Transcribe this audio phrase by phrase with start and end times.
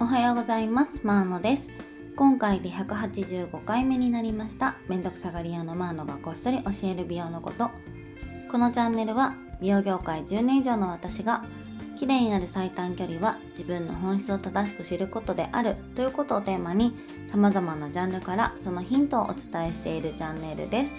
[0.00, 1.00] おはようございます。
[1.04, 1.70] マーノです。
[2.16, 4.74] 今回で185回目になりました。
[4.88, 7.70] めんどくさがり屋のマーノがこっそり教える美容のこと。
[8.50, 11.44] このチャンネルは美容業界10年以上の私が
[11.96, 16.92] 綺麗になる最短距離は自分の本質を正しく知ることであるということをテーマに
[17.28, 20.94] 様々なジャンルからそのヒントをお伝えしているチャンネルです。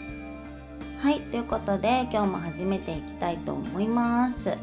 [1.00, 4.57] はいということで今日も始めていきたいと思います。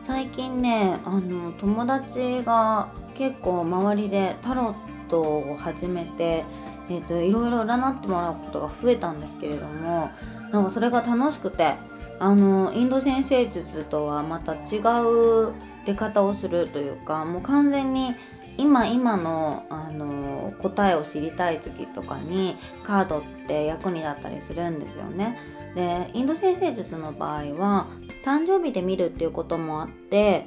[0.00, 6.44] 最近ねあの友達が結構周りでタロットを始めて、
[6.88, 10.10] えーと、いろいろ占ってもらうことが増えたんですけれども
[10.52, 11.74] なんかそれが楽しくて
[12.20, 15.52] あのインド先生術とはまた違う
[15.84, 18.14] 出方をするというかもう完全に
[18.56, 25.38] 今今のあの答えを知りたい時とかにカードって役に立ったりするんですよね。
[25.74, 27.86] でインド先生術の場合は
[28.24, 30.46] 誕生日で見るっていうこともあって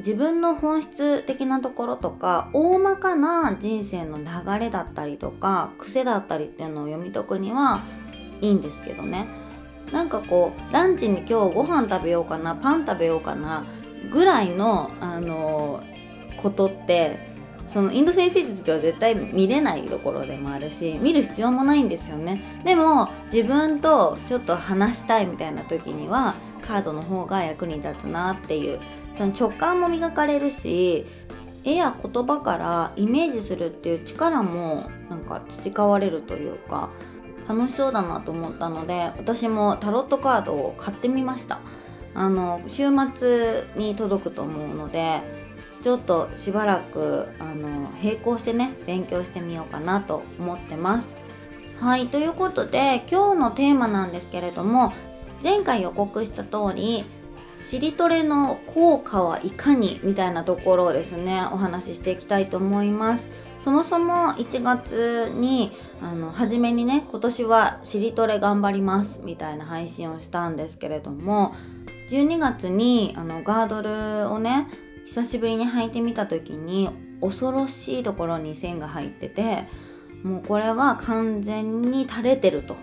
[0.00, 4.24] 自分の本質的なところとか大まかな人生の流
[4.58, 7.82] れだったりとか癖だったりっていうのを読み解くには
[8.40, 9.26] いいんですけどね。
[9.92, 13.64] なんかこうランチに今日ご飯食べようかなパン食べようかな
[14.12, 15.82] ぐらいのあの
[16.36, 17.30] ことって
[17.66, 22.60] そのインド先生術では絶対見れないところでもあるし見る必要もないんですよね。
[22.64, 26.34] でも自分とちょっと話したいみたいな時には
[26.70, 28.80] カードの方が役に立つなっていう。
[29.28, 31.04] 直感も磨かれるし
[31.64, 36.88] 絵や言葉からイメージするっていう力もなんか培われるというか
[37.46, 41.60] 楽しそうだなと思ったので私もタロットカードを買ってみました。
[42.12, 45.20] あの週末に届くと思うので
[45.80, 51.14] ちょっとしばらくあの並行してね勉強してみようかなと思ってます。
[51.78, 54.92] はいということで今日のテーマなんですけれども
[55.42, 57.04] 前回予告した通り
[57.60, 63.28] しりとれの効果はいかにみたいなところをですねお話ししていきたいと思います。
[63.60, 71.54] そもそも1月にあの初めにね今年はしりとれ頑張りますみたいな配信をしたんですけれども
[72.08, 74.66] 12月にあのガードルをね
[75.04, 76.88] 久しぶりに履いてみた時に
[77.20, 79.68] 恐ろしいところに線が入ってて
[80.22, 82.76] もうこれは完全に垂れてると。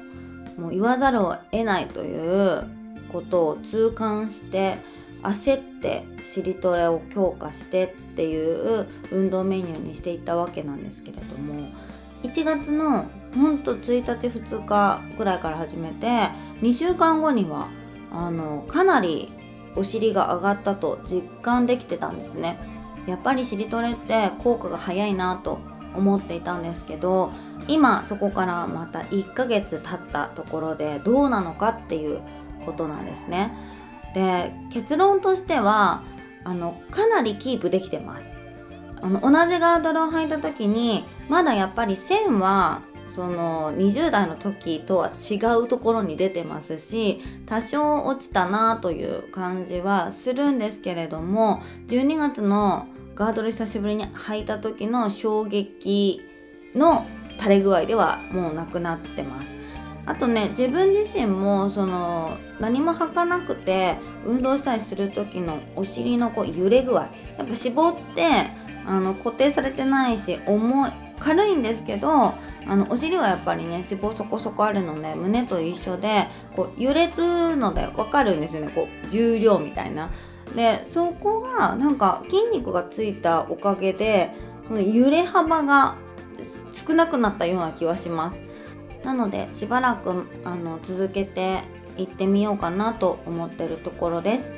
[0.58, 2.68] もう言わざるを得ないという
[3.12, 4.78] ことを痛感して
[5.24, 11.70] 焦ってしりトレを強化してっていう運動メニューにしていったわけなんですけれども
[12.24, 16.08] 1月のほんと1日2日ぐらいから始めて
[16.62, 17.68] 2週間後には
[18.12, 19.32] あのかなり
[19.76, 22.58] お尻が上がったと実感できてたんですね。
[23.06, 25.60] やっぱりしりトレって効果が早いなと
[25.98, 27.32] 思っていたんですけど
[27.68, 32.22] 今そこからまた1ヶ月経ったところでどうなのかっていう
[32.66, 33.52] ことなんですね。
[34.14, 36.04] で結論としては
[36.44, 38.30] あのかなりキープできてます。
[39.02, 52.88] あの同じガードルを履いた時にまだやっぱり線はその20代の時とは違うところに出てますし多少落ちたなという感じはするんですけれども12月の
[53.18, 56.22] ガードル久しぶりに履いた時の衝撃
[56.76, 57.08] の
[57.40, 59.56] 垂れ具合ではもうなくなってます
[60.06, 68.52] あとね自分自身もその何も履かなくて運動したりする時のお尻のこう揺れ具合やっぱ絞って
[68.86, 72.36] あの固定されてないし重い軽いんですけどあ
[72.68, 80.12] のお尻はやっぱりね脂肪そこそこあるので胸と一緒でこう揺れるので分かるんですよねこう重量みたいな。
[80.56, 84.32] でそこがなんか筋肉がついたおかげで
[84.68, 85.96] その揺れ幅が
[86.72, 88.44] 少なくなったような気はします。
[89.04, 91.62] なのでしばらくあの続けて
[91.98, 94.52] いってみようかなと思ってるところです。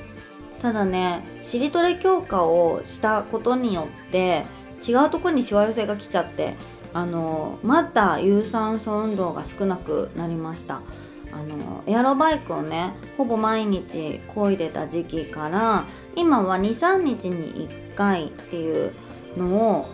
[0.59, 4.45] ただねしりとり強化をしたことによって
[4.85, 6.55] 違うとこにしわ寄せが来ちゃって
[6.93, 10.81] あのまた有酸素運動が少なくなりました
[11.31, 15.85] あのエアロバイクをねほぼ毎日漕いでた時期から
[16.15, 18.93] 今は23日に1回っていう
[19.37, 19.89] のを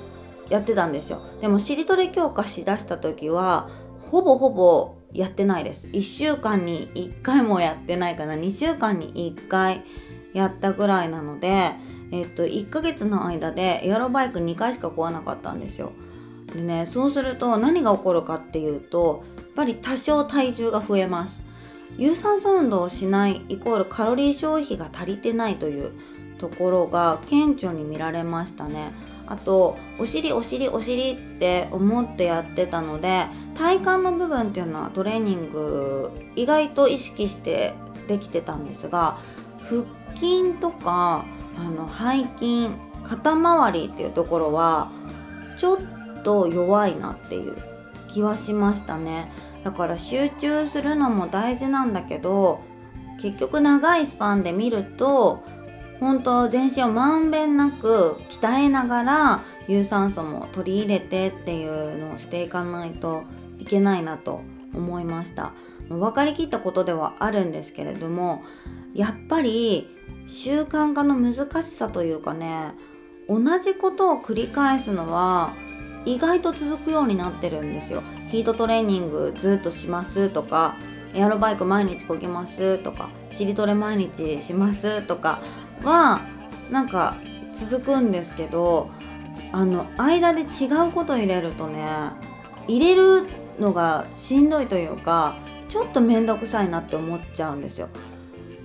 [0.50, 1.22] やってたんですよ。
[1.42, 3.70] でもしりとり強化しだした時は
[4.12, 5.88] ほぼほぼやってないです。
[5.88, 8.36] 1週間に1回もやってないかな。
[8.36, 9.84] 2週間に1回
[10.34, 11.74] やったぐらいなので
[12.12, 15.92] えっと、1ヶ月の間でエアロバイク2回しか壊なかったんですよ。
[16.54, 19.24] でねそうすると何が起こるかっていうと
[19.56, 21.42] ぱり多少体重が増えます。
[21.98, 25.92] 有酸素運動をしないイコールカロリー消費が足りてないという
[26.38, 28.92] ところが顕著に見られましたね。
[29.28, 33.26] あとお尻お尻お尻って思ってやってたので
[33.56, 37.74] 体幹の部分っていうのはトレーニング意外と意識して
[38.08, 39.18] できてたんですが
[39.62, 39.84] 腹
[40.16, 41.26] 筋とか
[41.58, 42.70] あの背筋
[43.04, 44.92] 肩周りっていうところは
[45.58, 45.78] ちょっ
[46.24, 47.58] と弱いなっていう
[48.08, 49.32] 気はしましたね
[49.66, 52.62] だから集中するのも大事なんだけど
[53.20, 55.44] 結局長いスパンで見ると
[56.00, 63.24] 本当全身をまんべんなく鍛えながら有酸素も取り入れてっていうのをしていかないと
[63.58, 64.42] いけないなと
[64.76, 65.54] 思いました。
[65.90, 68.44] 分かりきったことではあるんですけれども
[68.94, 69.90] やっぱり
[70.28, 72.74] 習慣化の難しさというかね
[73.28, 75.54] 同じことを繰り返すのは
[76.06, 78.04] 意外と続くようになってるんですよ。
[78.28, 80.76] ヒートトレーニングずっとしますとか
[81.14, 85.40] エアロバイク毎日こぎますとかしりトレ毎日しますとか
[85.84, 86.22] は
[86.70, 87.18] なんか
[87.54, 88.90] 続くんですけど
[89.52, 91.86] あの間で違うこと入れるとね
[92.68, 93.28] 入れる
[93.60, 95.38] のがしんどいというか
[95.70, 97.90] ちょっと面倒くさいなって思っちゃうんですよ。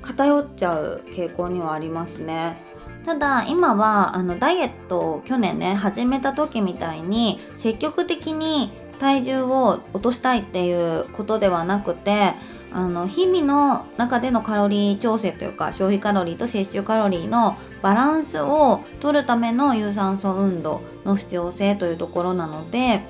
[0.02, 2.58] 偏っちゃう傾向にはありますね。
[3.04, 8.70] ただ今はあのダイエットを去年ね始めた時みたいに積極的に
[9.00, 12.35] 体重を落としたいっていうことではなくて
[12.73, 23.00] あの日々の中でのカロリー調整というか消費カロリーと摂取カロリーのバランスを取るための有酸素運動の必要性というところなので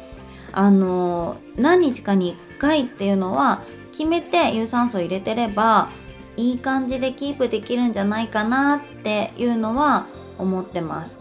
[0.53, 3.63] あの何日かに1回っていうのは
[3.93, 5.91] 決めて有酸素を入れてれば
[6.37, 10.07] いい感じでキープできるんじゃないかなっていうのは
[10.39, 11.20] 思ってます。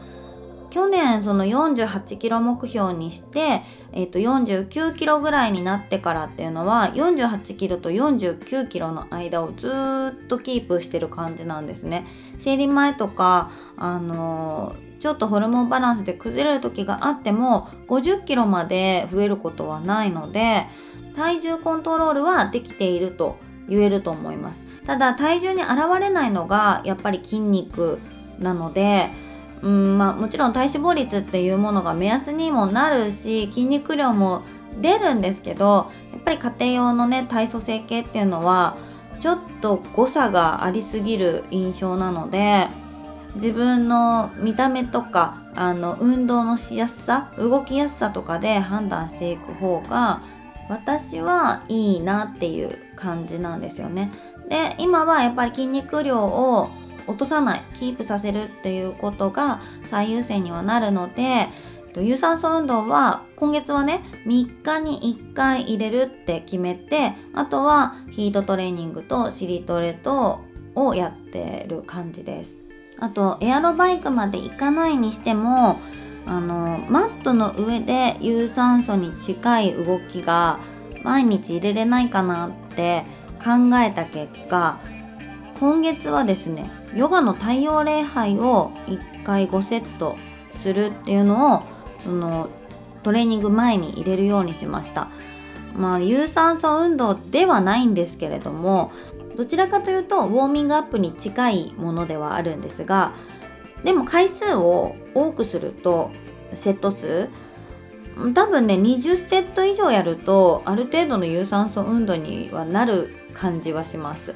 [0.70, 9.70] 去年その48キロ目標にして、えー、と49キロぐらいになってからっていうのは48キロと49キロの間をず
[10.24, 12.06] っとキープしてる感じなんですね。
[12.38, 20.68] 生理前とか、あのー、ちょっとホルモンバランスで崩れる時があっても50キロまで増えることはないので
[21.16, 23.38] 体重コントロールはできていると
[23.68, 24.64] 言えると思います。
[24.86, 28.00] ただ体重に現れないのがやっぱり筋肉
[28.40, 29.12] なので
[29.62, 34.44] うんまあ、もちろん体脂肪率っていうものが目安にもなるし筋肉量も
[34.82, 38.78] 出るんですけどやっぱり家庭用のね体組成計っていうのは
[39.20, 42.68] ちょっと誤差がありすぎる印象なので
[43.36, 50.22] 自分の見た目とかあの運動のしやすさ動きやすさとかで判断していく方が
[50.70, 54.12] 私はいいなっていう感じなんですよね。
[54.48, 56.70] で今はやっぱり筋肉量を
[57.10, 61.50] 落とさないキープさせるっていうことが最優先にはなるので
[61.98, 70.42] 有酸素運動は今月はね3日に1回入れるって決めてあとはヒートトレーニングとシリトレと
[70.76, 72.62] をやってる感じです。
[73.00, 75.80] あとエアロバイクまで行かないにしても
[76.26, 80.60] あのマットの上で有酸素に近い動きが
[81.04, 83.06] 毎日入れれないかなって
[83.40, 84.80] 考えた結果
[85.60, 90.18] 今月はですねヨガの太陽礼拝を1回5セット
[90.54, 91.64] するっていうのを
[92.02, 92.50] その
[93.04, 95.10] トレーニング前に入れるようにしました
[95.76, 98.92] まあ有酸素運動ではないんですけれども
[99.36, 103.14] どちらかというとウォーミングアップに近いものではあるんですが
[103.84, 106.12] でも回数を多くすると
[106.54, 107.30] セット数
[108.34, 114.36] 多分ね20セット以上やるとある程度の有酸素運動にはなる感じはします。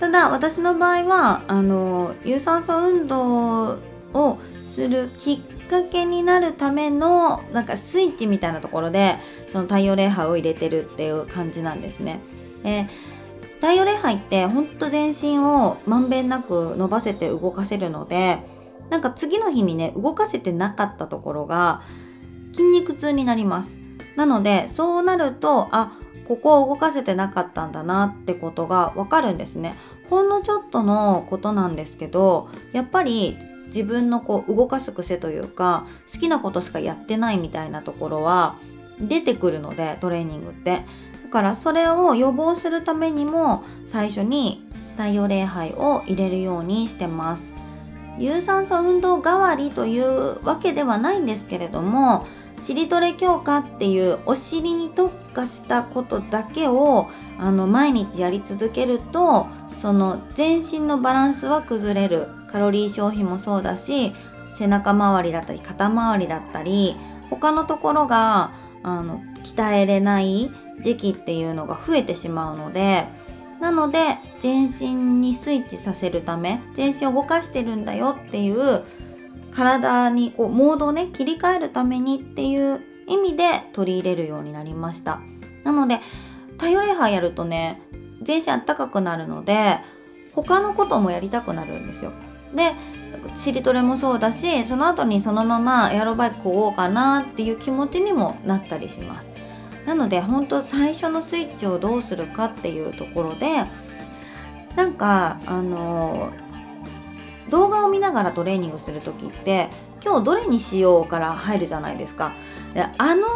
[0.00, 3.78] ただ私の場合はあの有酸素運動
[4.14, 5.38] をするきっ
[5.68, 9.16] かけになるためのなんかスイッチみたいなところで
[9.50, 12.20] その太陽礼拝を入れてるっていう感じなんですね。
[12.64, 12.88] で
[13.56, 18.38] 太陽礼拝ってほんと全身をまんべんなく伸ばせて動かせるので
[18.88, 21.82] なんか次の日にね動かせてなかったところが
[22.52, 23.78] 筋肉痛になります。
[24.16, 25.92] なのでそうなるとあ
[26.30, 29.74] ここを動かせてなかったんだなってことがわかるんですね。
[30.08, 38.54] ほんのちょっとのことなんですけどやっぱり自分のこう動かす癖というか好きなことしかやってないみたいなところは
[39.00, 40.84] 出てくるのでトレーニングって。
[41.24, 47.52] だからそれを予防するためにも最初に太陽礼拝を入れるようにしてます。
[48.18, 52.24] 有酸素運動代わりというわけではないんですけれども
[52.60, 59.46] 尻トレ強化っていうお尻に特化したことだけをあの毎日やり続けると
[59.78, 62.40] その全身のバランスは崩れる。
[62.50, 64.12] カロリー消費もそうだし
[64.48, 66.96] 背中周りだったり肩周りだったり
[67.30, 68.52] 他のところが
[68.82, 70.50] あの鍛えれない
[70.80, 73.06] 時期っていうのが増えてしまうので
[73.60, 73.98] なので
[74.40, 78.84] 全身にスイッチさせるため全身を動かしてるんだよっていう
[79.50, 85.20] 体にこうモードをね切り替えるためにっていう意味で取り入れるようになりました。
[85.64, 85.98] なので
[86.52, 87.80] 太陽礼拝やるとね
[88.22, 89.78] 全身あったかくなるので
[90.34, 92.12] 他のこともやりたくなるんですよ。
[92.54, 92.72] で
[93.34, 99.30] 尻トレもそうだしその後にそのままエアロバイク買おうかなっていう気持ちにもなったりします。
[99.86, 103.64] なので本当最初のスイッチをどうするかっていうところで
[104.76, 106.30] なんかあの
[107.50, 109.68] 動画を見ながらトレーニングする時って
[110.02, 112.32] 今日どれにしようから入るじゃないですか。
[112.74, 113.26] であの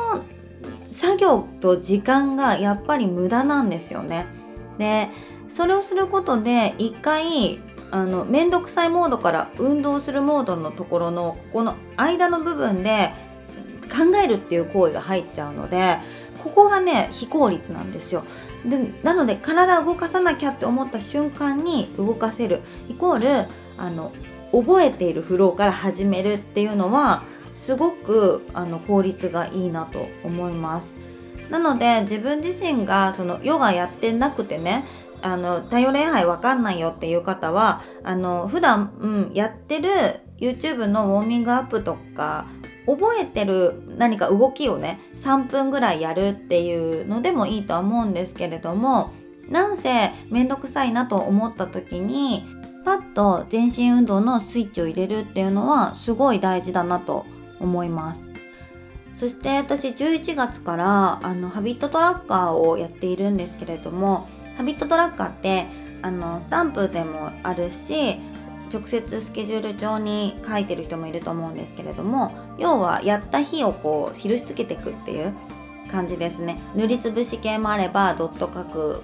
[0.87, 4.27] 作業と時間がやっぱり無駄なんですよね。
[4.79, 5.09] で
[5.49, 13.13] それをすることで一回あの面倒くさいモードから運動するモードのところのここの間の部分で
[13.85, 15.99] 考えるっていう行為が入っちゃうので
[16.43, 18.25] ここがね非効率なんですよ。
[18.65, 24.13] でなので体を動かさなきゃって思った瞬間に動かせるイコールあの
[24.53, 30.95] 覚えているフローから始めるっていうのはすごくあの効率がいいなと思います。
[31.51, 34.85] なので自分自身がそのヨガやってなくてね
[35.21, 39.91] あの太陽礼拝わかんないよっていう方はあの普段、うん、やってる
[40.39, 42.47] YouTube のウォーミングアップとか
[42.87, 49.13] 覚えてる何か動きをね3分ぐらいやるっていうのでもいいとは思うんですけれども
[49.49, 52.45] なんせめんどくさいなと思った時に
[52.85, 57.25] パッと全身運動のスイッチを入れるっていうのはすごい大事だなと
[57.59, 58.31] 思います。
[59.15, 65.67] そして私11月からあのハビットトラッカーをやっているんですけれどもハビットトラッカーって
[66.03, 68.17] あのスタンプでもあるし
[68.75, 75.33] 直接スケジュール帳に書いてる人もいると思うんですけれども要はやった日をこう印つけていくっていう
[75.91, 76.59] 感じですね。
[76.75, 79.03] 塗りつぶし系もあればドット書く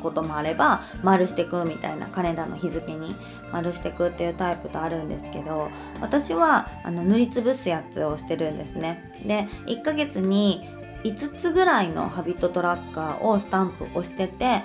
[0.00, 3.14] こともあれば丸してくみたいなカレンダーの日付に
[3.52, 9.12] 丸してくっていうタイプとあるんですけど私はあの塗りつぶすやつをしてるんですね。
[9.26, 10.66] で1ヶ月に
[11.04, 14.62] 5つぐらいのハビットトラッカーをスタンプ押してて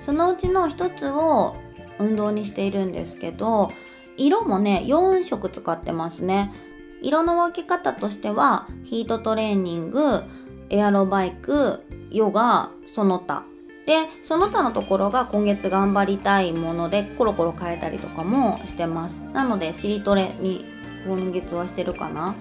[0.00, 1.56] そのうちの1つを
[1.98, 3.70] 運動にしているんですけど
[4.18, 6.52] 色もね4色使ってますね。
[7.00, 10.22] 色の分け方としてはヒートトレーニング
[10.68, 13.44] エアロバイクヨガその他
[13.86, 19.22] でその他のところが今月頑張りたいものでコロコロ変えたりとかもしてます。
[19.32, 20.64] なのでしりトレに
[21.06, 22.34] 今月はしてるかな。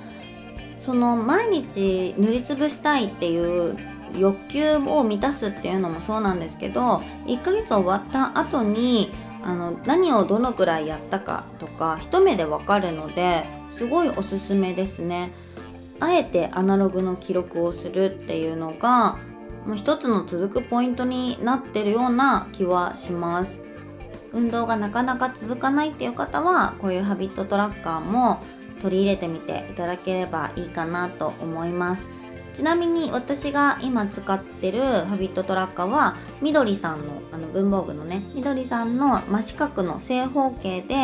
[0.78, 3.78] その毎日塗りつぶしたいっていう
[4.16, 9.10] 欲求を満たすっていうのもそうなんですけど1ヶ月終わった後に
[9.44, 15.32] あの何をどのくらいやったかとか一目でわかるのですごいおすすめですね。
[16.00, 19.18] あえてアナログの記録をするっていうのが
[19.76, 23.62] 一つの続くポイントになってるような気はします。
[24.34, 28.42] 運動がなかなか続かないっていう方はこういうハビットトラッカーも
[28.82, 32.10] 取り入れてみていただければいいかなと思います。
[32.58, 40.96] ちなみに私が今使ってるハビットトラッカーはみどりさんのあの文房具のねみどりさんの真四角の正方形で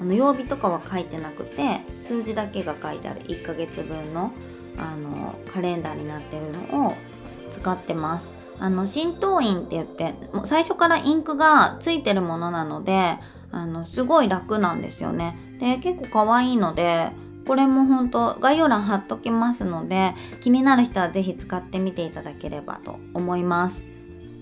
[0.00, 4.32] あの曜日とかは書いてなくて数字だけが書いてある1ヶ月分の
[4.78, 6.94] あのカレンダーになってるのを
[7.50, 8.32] 使ってます。
[8.58, 13.18] あの浸透印って言ってもう最初からインクがついてるものなので
[13.52, 15.36] あのすごい楽なんですよね。
[15.60, 17.10] で結構可愛いので
[17.46, 23.84] これも本当概要欄貼っときますので気になる人は是非使ってみていただければと思います。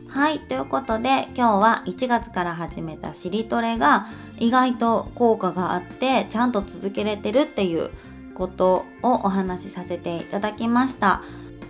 [0.09, 7.91] はい、ということで今日は1月から始めたしりトレが意外と効果があってちゃんと続けれてるっていう
[8.35, 11.23] ことをお話しさせていただきました。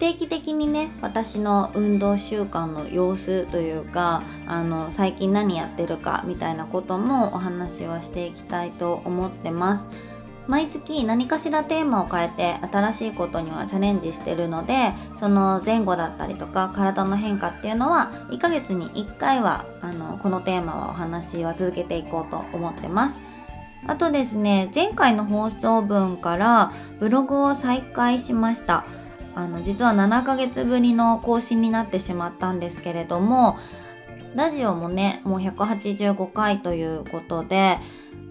[0.03, 9.87] 定期的にね私の運動習慣の様子というかあの最近何やってるかみたいなこともお話はしていきたいと思ってます。
[10.49, 23.21] 毎月何かしらテーマを変えて新しいことにはチャレンジしてるのでその前後だったりとか体の変化っていうのは1ヶ月に1回はあのこのテーマはお話は続けていこうと思ってます。
[23.85, 28.85] あとですね前回の放送分からブログを再開しました。
[29.35, 33.59] あの実は7ヶ月ぶりの更新になってしまったんですけれども
[34.35, 37.79] ラジオもねもう185回ということで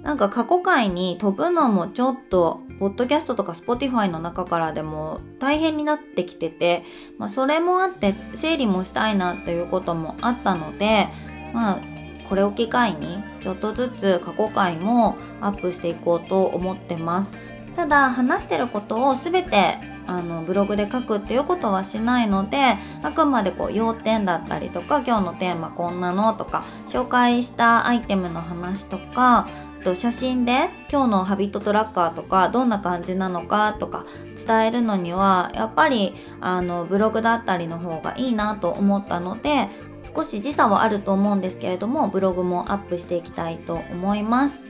[0.03, 6.83] なんか過去回に飛ぶのもちょっとポッドキャストとか Spotify の中からでも大変になってきてて、
[7.19, 11.07] まあ、それもあって整理もしたいなっていうこともあったので
[11.53, 11.79] まあ
[12.27, 17.35] これを機会にちょっとずつ過去回もアップしていこうと思ってます。
[17.75, 19.77] ただ話してることを全て
[20.07, 22.57] あのブログで書くっていうことはしないので
[23.01, 29.47] あくまでこう要点だったりとか今日のテーマこんなのとか紹介したアイテムの話とか
[29.81, 39.67] と写真で今日のハビットトラッカーとかどんな感じなのかとか伝えるのにはやっぱりあのブログだったりの方がいいなと思ったので
[40.15, 44.63] 少し時差はあると思うんですけれどもブログもアップしていきたいと思います。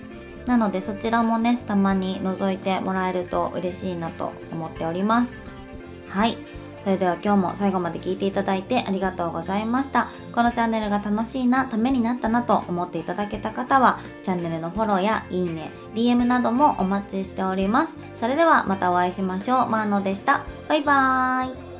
[0.45, 5.39] なのでそちらもねたまに覗いてもらえると嬉しいなと思っております。
[6.09, 6.37] はい。
[6.83, 10.07] それでは今日も最後まで聞いていただいてありがとうございました。
[10.33, 17.95] このチャンネルが楽しいなためになったなと思っていただけた方はチャンネルのフォローやいいね DM などもお待ちしております。
[18.15, 19.67] それではまたお会いしましょう。
[19.67, 20.45] マーノでした。
[20.67, 21.70] バイバーイ。